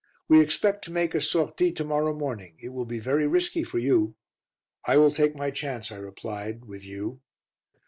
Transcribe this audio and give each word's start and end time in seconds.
"We 0.27 0.41
expect 0.41 0.83
to 0.85 0.91
make 0.91 1.13
a 1.13 1.21
sortie 1.21 1.71
to 1.73 1.83
morrow 1.85 2.11
morning. 2.15 2.55
It 2.57 2.69
will 2.69 2.85
be 2.85 2.97
very 2.97 3.27
risky 3.27 3.63
for 3.63 3.77
you." 3.77 4.15
"I 4.83 4.97
will 4.97 5.11
take 5.11 5.35
my 5.35 5.51
chance," 5.51 5.91
I 5.91 5.97
replied, 5.97 6.65
"with 6.65 6.83
you." 6.83 7.21